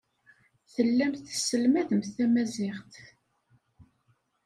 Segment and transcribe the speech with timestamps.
[0.73, 2.93] Tellamt tesselmademt tamaziɣt.